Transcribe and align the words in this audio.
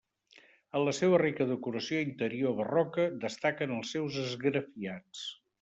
En 0.77 0.85
la 0.87 0.93
seua 0.99 1.19
rica 1.21 1.47
decoració 1.51 2.01
interior 2.07 2.57
barroca, 2.63 3.07
destaquen 3.27 3.79
els 3.79 3.95
seus 3.97 4.21
esgrafiats. 4.27 5.27